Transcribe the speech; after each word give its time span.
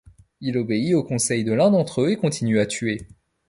Il 0.39 0.57
obéit 0.57 0.95
aux 0.95 1.03
conseils 1.03 1.43
de 1.43 1.53
l'un 1.53 1.69
d'entre 1.69 2.01
eux 2.01 2.09
et 2.09 2.15
continue 2.15 2.57
à 2.59 2.65
tuer. 2.65 3.05